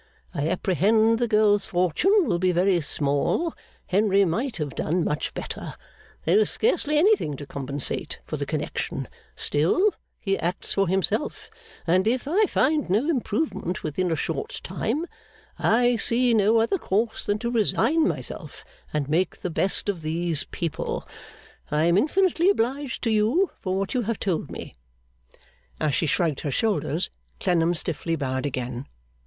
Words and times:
I 0.33 0.49
apprehend 0.49 1.19
the 1.19 1.27
girl's 1.27 1.67
fortune 1.67 2.25
will 2.25 2.39
be 2.39 2.51
very 2.51 2.81
small; 2.81 3.53
Henry 3.85 4.25
might 4.25 4.57
have 4.57 4.73
done 4.73 5.03
much 5.03 5.31
better; 5.35 5.75
there 6.25 6.39
is 6.39 6.49
scarcely 6.49 6.97
anything 6.97 7.37
to 7.37 7.45
compensate 7.45 8.17
for 8.25 8.35
the 8.35 8.47
connection: 8.47 9.07
still, 9.35 9.93
he 10.19 10.39
acts 10.39 10.73
for 10.73 10.87
himself; 10.87 11.51
and 11.85 12.07
if 12.07 12.27
I 12.27 12.47
find 12.47 12.89
no 12.89 13.07
improvement 13.07 13.83
within 13.83 14.11
a 14.11 14.15
short 14.15 14.59
time, 14.63 15.05
I 15.59 15.97
see 15.97 16.33
no 16.33 16.57
other 16.57 16.79
course 16.79 17.27
than 17.27 17.37
to 17.37 17.51
resign 17.51 18.07
myself 18.07 18.65
and 18.91 19.07
make 19.07 19.41
the 19.43 19.51
best 19.51 19.87
of 19.87 20.01
these 20.01 20.45
people. 20.45 21.07
I 21.69 21.83
am 21.83 21.95
infinitely 21.95 22.49
obliged 22.49 23.03
to 23.03 23.11
you 23.11 23.51
for 23.59 23.75
what 23.77 23.93
you 23.93 24.01
have 24.01 24.19
told 24.19 24.49
me.' 24.49 24.73
As 25.79 25.93
she 25.93 26.07
shrugged 26.07 26.39
her 26.39 26.49
shoulders, 26.49 27.11
Clennam 27.39 27.75
stiffly 27.75 28.15
bowed 28.15 28.47
again. 28.47 28.87